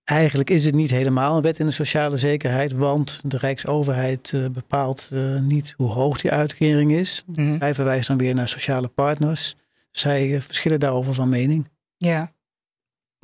eigenlijk 0.09 0.49
is 0.49 0.65
het 0.65 0.75
niet 0.75 0.89
helemaal 0.89 1.35
een 1.35 1.41
wet 1.41 1.59
in 1.59 1.65
de 1.65 1.71
sociale 1.71 2.17
zekerheid, 2.17 2.71
want 2.71 3.21
de 3.23 3.37
Rijksoverheid 3.37 4.31
uh, 4.35 4.49
bepaalt 4.49 5.11
niet 5.41 5.73
hoe 5.77 5.87
hoog 5.87 6.21
die 6.21 6.31
uitkering 6.31 6.91
is. 6.91 7.23
Mm 7.25 7.55
Hij 7.59 7.73
verwijst 7.73 8.07
dan 8.07 8.17
weer 8.17 8.35
naar 8.35 8.47
sociale 8.47 8.87
partners 8.87 9.55
zij 9.99 10.35
eh, 10.35 10.41
verschillen 10.41 10.79
daarover 10.79 11.13
van 11.13 11.29
mening. 11.29 11.69
Ja. 11.97 12.31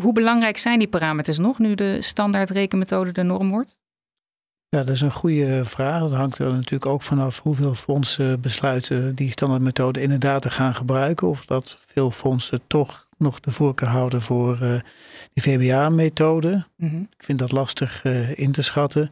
Hoe 0.02 0.14
belangrijk 0.14 0.58
zijn 0.58 0.80
die 0.80 0.88
parameters 0.88 1.38
nog 1.38 1.60
nu 1.60 1.76
de 1.76 2.02
standaard 2.02 2.50
rekenmethode 2.50 3.12
de 3.12 3.24
norm 3.24 3.50
wordt? 3.50 3.80
Ja, 4.70 4.80
dat 4.84 4.96
is 4.96 5.02
een 5.02 5.12
goede 5.12 5.66
vraag. 5.66 6.00
Dat 6.00 6.12
hangt 6.12 6.38
er 6.38 6.54
natuurlijk 6.54 6.86
ook 6.86 7.02
vanaf 7.02 7.40
hoeveel 7.40 7.76
fondsen 7.76 8.42
besluiten 8.42 9.16
die 9.16 9.32
standaardmethode 9.32 10.02
inderdaad 10.02 10.42
te 10.42 10.50
gaan 10.50 10.76
gebruiken. 10.76 11.28
Of 11.28 11.46
dat 11.46 11.78
veel 11.86 12.12
fondsen 12.12 12.62
toch 12.68 13.08
nog 13.24 13.40
de 13.40 13.52
voorkeur 13.52 13.90
houden 13.90 14.22
voor 14.22 14.60
uh, 14.62 14.80
die 15.34 15.44
VBA-methode. 15.44 16.66
Mhm. 16.78 17.02
Ik 17.02 17.24
vind 17.24 17.40
dat 17.40 17.52
lastig 17.52 18.04
uh, 18.04 18.40
in 18.40 18.52
te 18.52 18.62
schatten. 18.62 19.12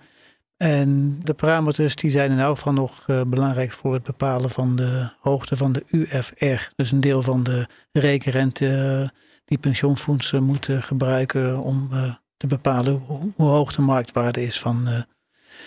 En 0.57 1.19
de 1.23 1.33
parameters 1.33 1.95
die 1.95 2.11
zijn 2.11 2.31
in 2.31 2.39
elk 2.39 2.57
geval 2.57 2.73
nog 2.73 3.03
uh, 3.07 3.21
belangrijk 3.27 3.71
voor 3.71 3.93
het 3.93 4.03
bepalen 4.03 4.49
van 4.49 4.75
de 4.75 5.09
hoogte 5.19 5.55
van 5.55 5.71
de 5.71 5.83
UFR. 5.87 6.71
Dus 6.75 6.91
een 6.91 6.99
deel 6.99 7.21
van 7.21 7.43
de 7.43 7.67
rekenrente 7.91 9.11
die 9.45 9.57
pensioenfondsen 9.57 10.43
moeten 10.43 10.83
gebruiken 10.83 11.61
om 11.61 11.89
te 12.37 12.47
bepalen 12.47 12.93
hoe, 12.93 13.31
hoe, 13.35 13.49
hoog 13.49 13.75
de 13.75 13.81
marktwaarde 13.81 14.43
is 14.43 14.59
van 14.59 15.05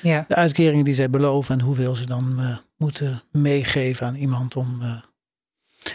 ja. 0.02 0.24
de 0.28 0.34
uitkeringen 0.34 0.84
die 0.84 0.94
zij 0.94 1.10
beloven 1.10 1.58
en 1.58 1.64
hoeveel 1.64 1.94
ze 1.94 2.06
dan 2.06 2.58
moeten 2.76 3.22
meegeven 3.30 4.06
aan 4.06 4.14
iemand 4.14 4.56
om 4.56 4.80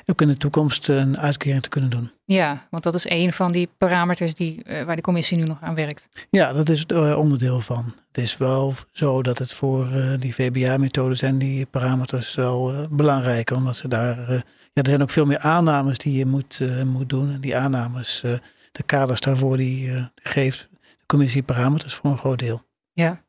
ook 0.05 0.21
in 0.21 0.27
de 0.27 0.37
toekomst 0.37 0.87
een 0.87 1.17
uitkering 1.17 1.63
te 1.63 1.69
kunnen 1.69 1.89
doen. 1.89 2.11
Ja, 2.25 2.67
want 2.69 2.83
dat 2.83 2.95
is 2.95 3.09
een 3.09 3.33
van 3.33 3.51
die 3.51 3.69
parameters 3.77 4.33
die, 4.33 4.63
uh, 4.65 4.83
waar 4.83 4.95
de 4.95 5.01
commissie 5.01 5.37
nu 5.37 5.43
nog 5.43 5.57
aan 5.61 5.75
werkt. 5.75 6.09
Ja, 6.29 6.53
dat 6.53 6.69
is 6.69 6.83
er 6.87 7.17
onderdeel 7.17 7.61
van. 7.61 7.95
Het 8.07 8.17
is 8.17 8.37
wel 8.37 8.73
zo 8.91 9.21
dat 9.21 9.37
het 9.37 9.53
voor 9.53 9.87
uh, 9.91 10.19
die 10.19 10.35
VBA-methode 10.35 11.15
zijn 11.15 11.37
die 11.37 11.65
parameters 11.65 12.35
wel 12.35 12.87
belangrijk. 12.89 13.51
Omdat 13.51 13.77
ze 13.77 13.87
daar, 13.87 14.31
ja, 14.73 14.81
er 14.81 14.87
zijn 14.87 15.01
ook 15.01 15.09
veel 15.09 15.25
meer 15.25 15.39
aannames 15.39 15.97
die 15.97 16.17
je 16.17 16.25
moet, 16.25 16.61
moet 16.85 17.09
doen. 17.09 17.31
En 17.31 17.41
die 17.41 17.57
aannames, 17.57 18.21
de 18.71 18.83
kaders 18.85 19.19
daarvoor, 19.19 19.57
die 19.57 20.09
geeft 20.15 20.69
de 20.79 21.05
commissie 21.05 21.43
parameters 21.43 21.93
voor 21.93 22.11
een 22.11 22.17
groot 22.17 22.39
deel. 22.39 22.67
Ja. 22.93 23.23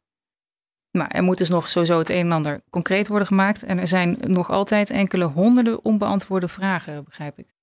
Maar 0.91 1.09
er 1.09 1.23
moet 1.23 1.39
dus 1.39 1.49
nog 1.49 1.69
sowieso 1.69 1.99
het 1.99 2.11
een 2.11 2.17
en 2.17 2.33
ander 2.33 2.63
concreet 2.71 3.09
worden 3.09 3.27
gemaakt. 3.27 3.63
En 3.63 3.79
er 3.79 3.89
zijn 3.89 4.19
nog 4.21 4.51
altijd 4.51 4.91
enkele 4.91 5.25
honderden 5.25 5.85
onbeantwoorde 5.85 6.49
vragen, 6.49 7.05
begrijp 7.05 7.39
ik. 7.39 7.55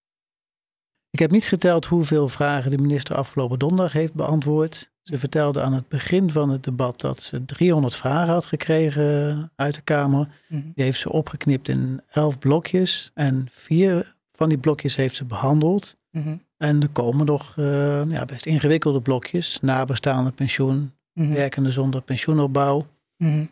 Ik 1.09 1.19
heb 1.19 1.31
niet 1.31 1.45
geteld 1.45 1.85
hoeveel 1.85 2.27
vragen 2.27 2.71
de 2.71 2.77
minister 2.77 3.15
afgelopen 3.15 3.59
donderdag 3.59 3.93
heeft 3.93 4.13
beantwoord. 4.13 4.91
Ze 5.01 5.17
vertelde 5.17 5.61
aan 5.61 5.73
het 5.73 5.87
begin 5.87 6.31
van 6.31 6.49
het 6.49 6.63
debat 6.63 7.01
dat 7.01 7.21
ze 7.21 7.45
300 7.45 7.95
vragen 7.95 8.33
had 8.33 8.45
gekregen 8.45 9.51
uit 9.55 9.75
de 9.75 9.81
Kamer. 9.81 10.27
Mhm. 10.47 10.61
Die 10.73 10.83
heeft 10.83 10.99
ze 10.99 11.11
opgeknipt 11.11 11.69
in 11.69 12.01
11 12.09 12.39
blokjes. 12.39 13.11
En 13.13 13.47
vier 13.51 14.15
van 14.31 14.49
die 14.49 14.57
blokjes 14.57 14.95
heeft 14.95 15.15
ze 15.15 15.25
behandeld. 15.25 15.97
Mhm. 16.11 16.37
En 16.57 16.81
er 16.81 16.89
komen 16.89 17.25
nog 17.25 17.55
uh, 17.57 18.03
ja, 18.07 18.25
best 18.25 18.45
ingewikkelde 18.45 19.01
blokjes. 19.01 19.59
Nabestaande 19.61 20.31
pensioen, 20.31 20.91
mm 21.13 21.33
werkende 21.33 21.71
zonder 21.71 22.01
pensioenopbouw. 22.01 22.85
Mhm. 23.17 23.45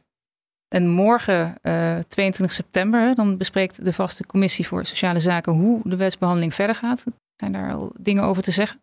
En 0.67 0.89
morgen, 0.89 1.55
uh, 1.61 1.97
eh, 1.97 2.03
22 2.07 2.55
september, 2.55 3.15
dan 3.15 3.37
bespreekt 3.37 3.85
de 3.85 3.93
vaste 3.93 4.25
commissie 4.25 4.67
voor 4.67 4.85
sociale 4.85 5.19
zaken 5.19 5.53
hoe 5.53 5.81
de 5.83 5.95
wetsbehandeling 5.95 6.53
verder 6.53 6.75
gaat. 6.75 7.03
Zijn 7.35 7.51
daar 7.51 7.73
al 7.73 7.91
dingen 7.99 8.23
over 8.23 8.43
te 8.43 8.51
zeggen? 8.51 8.79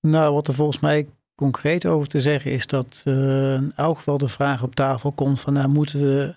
Nou, 0.00 0.34
wat 0.34 0.48
er 0.48 0.54
volgens 0.54 0.80
mij 0.80 1.08
concreet 1.34 1.86
over 1.86 2.08
te 2.08 2.20
zeggen 2.20 2.50
is 2.50 2.66
dat 2.66 3.02
uh, 3.04 3.54
in 3.54 3.72
elk 3.76 3.96
geval 3.96 4.18
de 4.18 4.28
vraag 4.28 4.62
op 4.62 4.74
tafel 4.74 5.12
komt 5.12 5.40
van 5.40 5.52
nou 5.52 5.68
moeten 5.68 6.00
we 6.00 6.34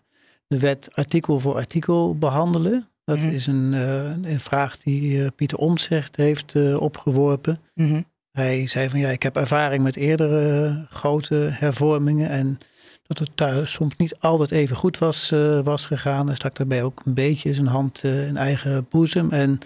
de 0.47 0.59
wet 0.59 0.89
artikel 0.93 1.39
voor 1.39 1.55
artikel 1.55 2.17
behandelen. 2.17 2.87
Dat 3.05 3.17
mhm. 3.17 3.29
is 3.29 3.47
een, 3.47 3.73
uh, 3.73 4.31
een, 4.31 4.39
vraag 4.39 4.77
die 4.77 5.31
Pieter 5.31 5.57
Omtzigt 5.57 6.15
heeft 6.15 6.75
opgeworpen. 6.75 7.59
Mhm. 7.73 8.01
Hij 8.31 8.67
zei 8.67 8.89
van 8.89 8.99
ja, 8.99 9.09
ik 9.09 9.23
heb 9.23 9.35
ervaring 9.35 9.83
met 9.83 9.95
eerdere 9.95 10.85
grote 10.89 11.35
hervormingen 11.51 12.29
en 12.29 12.59
dat 13.03 13.19
het 13.19 13.37
thuis 13.37 13.71
soms 13.71 13.95
niet 13.97 14.19
altijd 14.19 14.51
even 14.51 14.75
goed 14.75 14.97
was, 14.97 15.31
uh, 15.31 15.63
was 15.63 15.85
gegaan. 15.85 16.25
Hij 16.25 16.35
stak 16.35 16.55
daarbij 16.55 16.83
ook 16.83 17.01
een 17.05 17.13
beetje 17.13 17.53
zijn 17.53 17.67
hand 17.67 18.03
uh, 18.03 18.27
in 18.27 18.37
eigen 18.37 18.85
boezem. 18.89 19.31
En 19.31 19.59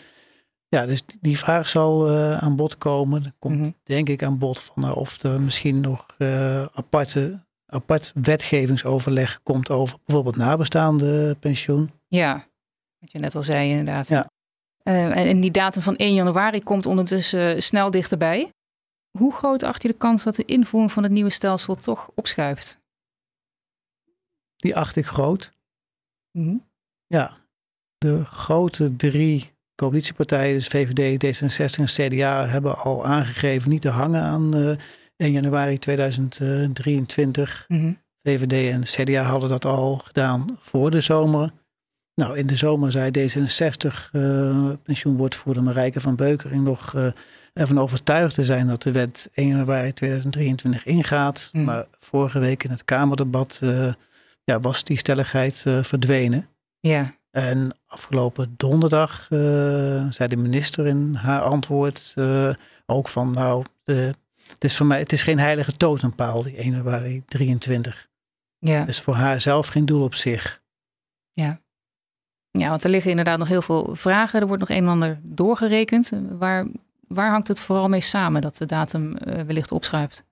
ja, 0.68 0.86
dus 0.86 1.04
die 1.22 1.38
vraag 1.38 1.68
zal 1.68 2.12
uh, 2.12 2.38
aan 2.38 2.56
bod 2.56 2.78
komen. 2.78 3.26
Er 3.26 3.34
komt 3.40 3.60
mhm. 3.60 3.72
denk 3.84 4.10
ik 4.10 4.24
aan 4.24 4.38
bod 4.38 4.60
van 4.60 4.94
of 4.94 5.24
er 5.24 5.42
misschien 5.42 5.82
nog 5.82 6.06
aparte, 6.74 7.40
apart 7.66 8.12
wetgevingsoverleg 8.16 9.40
komt 9.44 9.70
over 9.70 9.98
bijvoorbeeld 10.06 10.36
nabestaande 10.36 11.36
pensioen. 11.40 11.92
Ja, 12.08 12.34
wat 13.00 13.12
je 13.12 13.20
net 13.20 13.36
al 13.36 13.44
zei 13.44 13.70
inderdaad. 13.70 14.08
Ja. 14.08 14.30
en 14.84 15.42
die 15.42 15.52
datum 15.52 15.82
van 15.82 15.96
1 15.96 16.14
januari 16.14 16.64
komt 16.64 16.86
ondertussen 16.86 17.64
snel 17.64 17.92
dichterbij. 17.92 18.50
Hoe 19.18 19.34
groot 19.34 19.64
acht 19.64 19.82
je 19.82 19.88
de 19.88 19.94
kans 19.94 20.24
dat 20.24 20.36
de 20.36 20.46
invoering 20.46 20.92
van 20.92 21.04
het 21.04 21.12
nieuwe 21.12 21.30
stelsel 21.30 21.76
toch 21.76 22.10
opschuift? 22.16 22.80
Die 24.58 24.76
acht 24.76 24.96
ik 24.96 25.06
groot. 25.06 25.54
Mhm. 26.32 26.56
Ja, 27.08 27.38
de 27.98 28.26
grote 28.26 28.96
drie 28.96 29.52
coalitiepartijen, 29.76 30.54
dus 30.54 30.68
VVD, 30.68 31.24
D66 31.24 31.80
en 31.80 31.86
CDA, 31.86 32.48
hebben 32.48 32.78
al 32.78 33.06
aangegeven 33.06 33.70
niet 33.70 33.82
te 33.82 33.90
hangen 33.90 34.22
aan 34.22 34.56
uh, 34.56 34.72
eh, 34.72 34.78
1 35.16 35.32
januari 35.32 35.78
2023. 35.78 37.66
Mm 37.68 37.98
VVD 38.28 38.72
en 38.72 38.84
CDA 38.84 39.22
hadden 39.22 39.50
dat 39.50 39.66
al 39.66 39.98
gedaan 39.98 40.58
voor 40.60 40.92
de 40.92 41.02
zomer. 41.02 41.52
Nou, 42.16 42.38
in 42.38 42.48
de 42.48 42.56
zomer 42.56 42.92
zei 42.92 43.12
D66, 43.12 44.12
uh, 44.12 44.70
pensioenwoordvoerder 44.84 45.64
Marijke 45.64 46.00
van 46.00 46.16
Beukering, 46.16 46.64
nog 46.64 46.94
uh, 46.94 47.12
ervan 47.54 47.80
overtuigd 47.80 48.34
te 48.34 48.46
zijn 48.46 48.68
dat 48.68 48.82
de 48.82 48.92
wet 48.92 49.30
1 49.34 49.48
januari 49.48 49.94
2023 49.94 50.86
ingaat. 50.86 51.50
Mhm. 51.52 51.66
Maar 51.66 51.86
vorige 52.00 52.40
week 52.40 52.64
in 52.64 52.70
het 52.70 52.86
Kamerdebat 52.86 53.60
uh, 53.64 53.94
ja, 54.52 54.60
was 54.60 54.84
die 54.84 54.98
stelligheid 54.98 55.64
uh, 55.68 55.84
verdwenen. 55.84 56.48
Ja. 56.80 57.14
En 57.32 57.78
afgelopen 57.86 58.54
donderdag 58.58 59.28
uh, 59.30 59.40
zei 60.10 60.30
de 60.30 60.38
minister 60.38 60.88
in 60.88 61.14
haar 61.14 61.42
antwoord 61.42 62.14
uh, 62.16 62.54
ook 62.86 63.08
van 63.08 63.32
nou, 63.32 63.66
het 63.84 64.64
is 64.64 64.78
voor 64.78 64.86
mij, 64.86 65.00
het 65.00 65.12
is 65.12 65.24
geen 65.24 65.40
heilige 65.40 65.78
totempaal, 65.78 66.44
die 66.44 66.56
1 66.56 66.72
januari 66.72 67.24
23. 67.26 68.08
Ja. 68.58 68.80
Het 68.80 68.90
is 68.90 69.02
voor 69.02 69.16
haar 69.16 69.42
zelf 69.42 69.68
geen 69.68 69.86
doel 69.86 70.04
op 70.04 70.16
zich. 70.16 70.62
Ja. 71.34 71.62
Ja, 72.52 72.70
want 72.70 72.84
er 72.84 72.90
liggen 72.90 73.10
inderdaad 73.10 73.40
nog 73.40 73.48
heel 73.48 73.62
veel 73.62 73.96
vragen. 73.96 74.42
Er 74.42 74.48
wordt 74.48 74.62
nog 74.62 74.78
een 74.78 74.84
en 74.84 74.88
ander 74.88 75.20
doorgerekend. 75.24 76.12
Waar, 76.30 76.68
waar 77.08 77.30
hangt 77.30 77.48
het 77.48 77.60
vooral 77.60 77.90
mee 77.90 78.02
samen 78.02 78.42
dat 78.42 78.58
de 78.58 78.66
datum 78.66 79.14
wellicht 79.18 79.72
opschuift? 79.72 80.27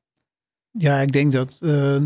Ja, 0.77 1.00
ik 1.00 1.12
denk 1.12 1.32
dat 1.32 1.58
uh, 1.62 2.01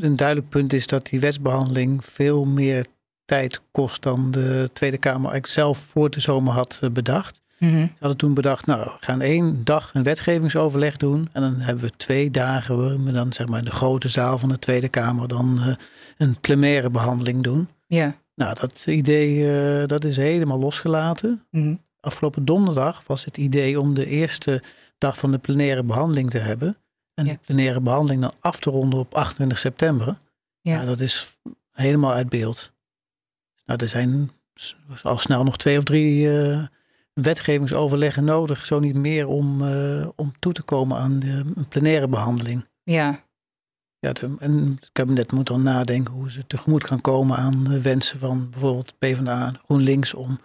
een 0.00 0.16
duidelijk 0.16 0.48
punt 0.48 0.72
is 0.72 0.86
dat 0.86 1.06
die 1.06 1.20
wetsbehandeling 1.20 2.04
veel 2.04 2.44
meer 2.44 2.86
tijd 3.24 3.60
kost 3.70 4.02
dan 4.02 4.30
de 4.30 4.70
Tweede 4.72 4.98
Kamer 4.98 5.40
zelf 5.42 5.78
voor 5.78 6.10
de 6.10 6.20
zomer 6.20 6.52
had 6.52 6.78
eh, 6.82 6.90
bedacht. 6.90 7.42
Mm 7.58 7.86
Ze 7.86 7.94
hadden 7.98 8.18
toen 8.18 8.34
bedacht, 8.34 8.66
nou, 8.66 8.82
we 8.82 8.90
gaan 9.00 9.20
één 9.20 9.64
dag 9.64 9.90
een 9.94 10.02
wetgevingsoverleg 10.02 10.96
doen. 10.96 11.28
En 11.32 11.42
dan 11.42 11.60
hebben 11.60 11.84
we 11.84 11.92
twee 11.96 12.30
dagen, 12.30 13.04
we 13.04 13.12
dan 13.12 13.32
zeg 13.32 13.48
maar 13.48 13.58
in 13.58 13.64
de 13.64 13.70
grote 13.70 14.08
zaal 14.08 14.38
van 14.38 14.48
de 14.48 14.58
Tweede 14.58 14.88
Kamer 14.88 15.28
dan 15.28 15.58
uh, 15.58 15.74
een 16.18 16.40
plenaire 16.40 16.90
behandeling 16.90 17.42
doen. 17.42 17.68
Ja. 17.86 18.14
Nou, 18.34 18.54
dat 18.60 18.86
idee 18.86 19.86
dat 19.86 20.04
is 20.04 20.16
helemaal 20.16 20.58
losgelaten. 20.58 21.42
Mm 21.50 21.86
Afgelopen 22.00 22.44
donderdag 22.44 23.02
was 23.06 23.24
het 23.24 23.36
idee 23.36 23.80
om 23.80 23.94
de 23.94 24.06
eerste 24.06 24.62
dag 24.98 25.18
van 25.18 25.30
de 25.30 25.38
plenaire 25.38 25.82
behandeling 25.82 26.30
te 26.30 26.38
hebben. 26.38 26.76
En 27.18 27.24
die 27.24 27.38
plenaire 27.44 27.80
behandeling 27.80 28.20
dan 28.20 28.32
af 28.40 28.60
te 28.60 28.70
ronden 28.70 28.98
op 28.98 29.14
28 29.14 29.58
september. 29.58 30.18
Ja. 30.60 30.84
dat 30.84 31.00
is 31.00 31.38
helemaal 31.72 32.12
uit 32.12 32.28
beeld. 32.28 32.72
Nou, 33.66 33.80
er 33.82 33.88
zijn 33.88 34.30
al 35.02 35.18
snel 35.18 35.44
nog 35.44 35.56
twee 35.56 35.78
of 35.78 35.84
drie 35.84 36.26
uh, 36.26 36.66
wetgevingsoverleggen 37.12 38.24
nodig, 38.24 38.64
zo 38.64 38.78
niet 38.78 38.94
meer, 38.94 39.26
om, 39.26 39.62
om 40.16 40.32
toe 40.38 40.52
te 40.52 40.62
komen 40.62 40.98
aan 40.98 41.18
de 41.18 41.44
plenaire 41.68 42.08
behandeling. 42.08 42.66
Ja. 42.82 43.24
ja 43.98 44.12
de, 44.12 44.34
en 44.38 44.78
het 44.80 44.90
kabinet 44.92 45.32
moet 45.32 45.46
dan 45.46 45.62
nadenken 45.62 46.14
hoe 46.14 46.30
ze 46.30 46.46
tegemoet 46.46 46.84
gaan 46.84 47.00
komen 47.00 47.36
aan 47.36 47.64
de 47.64 47.82
wensen 47.82 48.18
van 48.18 48.50
bijvoorbeeld 48.50 48.98
PvdA 48.98 49.52
GroenLinks 49.64 50.14
om 50.14 50.40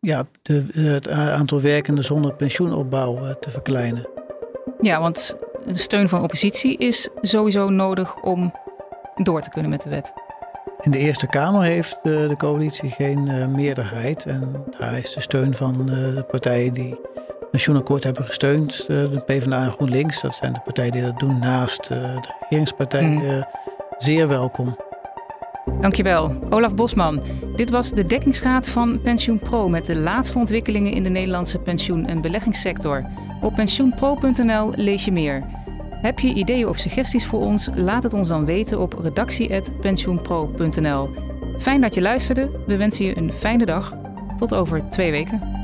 ja, 0.00 0.26
de, 0.42 0.66
het 0.72 1.08
aantal 1.08 1.60
werkenden 1.60 2.04
zonder 2.04 2.34
pensioenopbouw 2.34 3.38
te 3.40 3.50
verkleinen. 3.50 4.08
Ja, 4.80 5.00
want 5.00 5.36
de 5.66 5.74
steun 5.74 6.08
van 6.08 6.22
oppositie 6.22 6.76
is 6.76 7.08
sowieso 7.20 7.68
nodig 7.68 8.16
om 8.22 8.52
door 9.14 9.40
te 9.40 9.50
kunnen 9.50 9.70
met 9.70 9.82
de 9.82 9.90
wet. 9.90 10.12
In 10.80 10.90
de 10.90 10.98
Eerste 10.98 11.26
Kamer 11.26 11.62
heeft 11.62 11.98
de 12.02 12.34
coalitie 12.38 12.90
geen 12.90 13.26
uh, 13.26 13.46
meerderheid. 13.46 14.26
En 14.26 14.64
daar 14.78 14.98
is 14.98 15.14
de 15.14 15.20
steun 15.20 15.54
van 15.54 15.80
uh, 15.80 16.14
de 16.14 16.24
partijen 16.30 16.72
die 16.72 16.90
het 16.90 17.50
pensioenakkoord 17.50 18.04
hebben 18.04 18.24
gesteund. 18.24 18.86
De 18.86 19.22
PvdA 19.26 19.64
en 19.64 19.72
GroenLinks, 19.72 20.20
dat 20.20 20.34
zijn 20.34 20.52
de 20.52 20.60
partijen 20.64 20.92
die 20.92 21.02
dat 21.02 21.18
doen 21.18 21.38
naast 21.38 21.88
de 21.88 22.20
regeringspartij, 22.40 23.02
mm. 23.02 23.46
zeer 23.96 24.28
welkom. 24.28 24.76
Dankjewel, 25.80 26.32
Olaf 26.50 26.74
Bosman. 26.74 27.22
Dit 27.56 27.70
was 27.70 27.90
de 27.90 28.04
dekkingsraad 28.04 28.68
van 28.68 29.00
PensioenPro 29.00 29.68
met 29.68 29.86
de 29.86 29.98
laatste 29.98 30.38
ontwikkelingen 30.38 30.92
in 30.92 31.02
de 31.02 31.08
Nederlandse 31.08 31.58
pensioen- 31.58 32.06
en 32.06 32.20
beleggingssector. 32.20 33.04
Op 33.42 33.54
pensioenpro.nl 33.54 34.72
lees 34.76 35.04
je 35.04 35.12
meer. 35.12 35.42
Heb 35.90 36.18
je 36.18 36.34
ideeën 36.34 36.68
of 36.68 36.78
suggesties 36.78 37.26
voor 37.26 37.40
ons? 37.40 37.68
Laat 37.74 38.02
het 38.02 38.14
ons 38.14 38.28
dan 38.28 38.44
weten 38.44 38.80
op 38.80 38.98
redactie.pensioenpro.nl. 39.02 41.10
Fijn 41.58 41.80
dat 41.80 41.94
je 41.94 42.00
luisterde. 42.00 42.50
We 42.66 42.76
wensen 42.76 43.04
je 43.04 43.16
een 43.16 43.32
fijne 43.32 43.64
dag. 43.64 43.96
Tot 44.36 44.54
over 44.54 44.88
twee 44.88 45.10
weken. 45.10 45.61